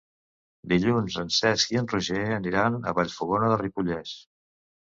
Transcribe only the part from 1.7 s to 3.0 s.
i en Roger aniran a